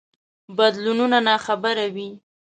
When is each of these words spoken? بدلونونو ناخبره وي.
بدلونونو 0.57 1.17
ناخبره 1.27 1.85
وي. 1.95 2.09